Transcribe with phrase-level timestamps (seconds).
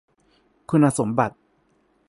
[0.69, 1.35] คุณสมบัติ